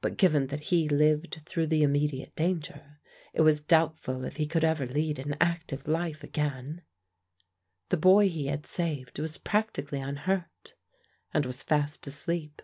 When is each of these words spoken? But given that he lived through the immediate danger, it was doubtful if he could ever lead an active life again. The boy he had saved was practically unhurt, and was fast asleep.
But 0.00 0.16
given 0.16 0.46
that 0.46 0.60
he 0.70 0.88
lived 0.88 1.42
through 1.44 1.66
the 1.66 1.82
immediate 1.82 2.34
danger, 2.34 2.96
it 3.34 3.42
was 3.42 3.60
doubtful 3.60 4.24
if 4.24 4.38
he 4.38 4.46
could 4.46 4.64
ever 4.64 4.86
lead 4.86 5.18
an 5.18 5.36
active 5.38 5.86
life 5.86 6.24
again. 6.24 6.80
The 7.90 7.98
boy 7.98 8.30
he 8.30 8.46
had 8.46 8.64
saved 8.64 9.18
was 9.18 9.36
practically 9.36 10.00
unhurt, 10.00 10.72
and 11.34 11.44
was 11.44 11.62
fast 11.62 12.06
asleep. 12.06 12.62